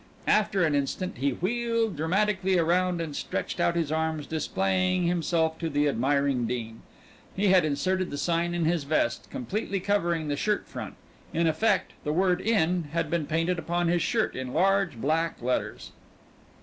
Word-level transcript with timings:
After 0.25 0.63
an 0.63 0.73
instant 0.73 1.19
he 1.19 1.29
wheeled 1.33 1.95
dramatically 1.95 2.57
around, 2.57 2.99
and 3.01 3.15
stretching 3.15 3.61
out 3.63 3.75
his 3.75 3.91
arms 3.91 4.25
displayed 4.25 5.03
himself 5.05 5.59
to 5.59 5.69
the 5.69 5.87
admiring 5.87 6.47
Dean. 6.47 6.81
He 7.35 7.49
had 7.49 7.63
inserted 7.63 8.09
the 8.09 8.17
sign 8.17 8.55
in 8.55 8.65
his 8.65 8.83
vest, 8.83 9.29
completely 9.29 9.79
covering 9.79 10.27
his 10.31 10.39
shirt 10.39 10.67
front. 10.67 10.95
In 11.35 11.45
effect, 11.45 11.93
the 12.03 12.11
word 12.13 12.41
"In" 12.41 12.85
had 12.93 13.11
been 13.11 13.27
painted 13.27 13.59
upon 13.59 13.89
his 13.89 14.01
shirt 14.01 14.35
in 14.35 14.55
large 14.55 14.99
black 14.99 15.39
letters. 15.39 15.91